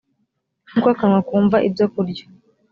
nk 0.69 0.73
uko 0.77 0.87
akanwa 0.93 1.19
kumva 1.29 1.57
ibyokurya 1.67 2.23